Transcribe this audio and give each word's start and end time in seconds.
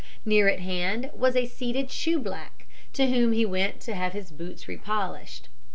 Near 0.25 0.49
at 0.49 0.57
hand 0.61 1.11
was 1.13 1.35
seated 1.53 1.85
a 1.85 1.89
shoeblack, 1.89 2.65
to 2.93 3.05
whom 3.11 3.33
he 3.33 3.45
went 3.45 3.79
to 3.81 3.93
have 3.93 4.13
his 4.13 4.31
boots 4.31 4.67
repolished. 4.67 5.47